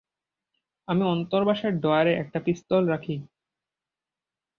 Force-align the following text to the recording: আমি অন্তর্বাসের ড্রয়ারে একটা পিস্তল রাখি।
আমি 0.87 1.03
অন্তর্বাসের 1.05 1.73
ড্রয়ারে 1.81 2.13
একটা 2.23 2.39
পিস্তল 2.45 2.83
রাখি। 2.87 3.15